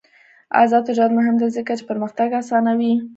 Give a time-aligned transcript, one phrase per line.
[0.61, 2.93] آزاد تجارت مهم دی ځکه چې پرمختګ اسانوي.